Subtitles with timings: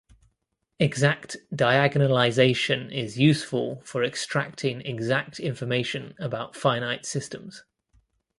[0.79, 7.63] Exact diagonalization is useful for extracting exact information about finite systems.